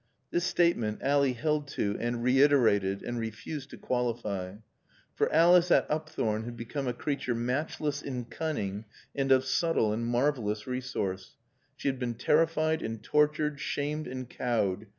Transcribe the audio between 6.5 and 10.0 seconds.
become a creature matchless in cunning and of subtle